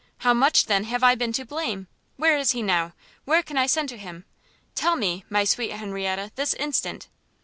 how 0.25 0.33
much, 0.33 0.65
then, 0.65 0.85
have 0.85 1.03
I 1.03 1.13
been 1.13 1.31
to 1.33 1.45
blame? 1.45 1.85
where 2.17 2.35
is 2.35 2.53
he 2.53 2.63
now? 2.63 2.93
where 3.25 3.43
can 3.43 3.55
I 3.55 3.67
send 3.67 3.87
to 3.89 3.97
him? 3.99 4.25
tell 4.73 4.95
me, 4.95 5.25
my 5.29 5.43
sweet 5.43 5.71
Henrietta, 5.73 6.31
this 6.33 6.55
instant!" 6.55 7.07